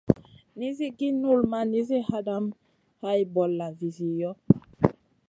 Nizi 0.57 0.87
gi 0.97 1.09
null 1.21 1.41
ma 1.51 1.59
nizi 1.71 1.97
hadamèh 2.09 2.57
hay 3.01 3.21
bolla 3.33 3.67
vizi 3.77 4.09
yoh. 4.21 4.37